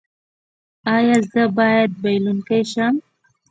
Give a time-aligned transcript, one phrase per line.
[0.95, 2.95] ایا زه باید بایلونکی شم؟